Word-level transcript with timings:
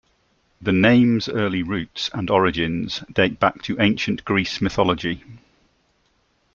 The 0.59 0.71
name's 0.71 1.29
early 1.29 1.61
roots 1.61 2.09
and 2.11 2.31
origins 2.31 3.03
date 3.13 3.39
back 3.39 3.61
to 3.61 3.79
Ancient 3.79 4.25
Greece 4.25 4.59
mythology. 4.59 5.23